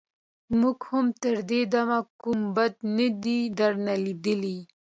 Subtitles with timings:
[0.59, 4.57] موږ هم تر دې دمه کوم بد نه دي درنه ليدلي.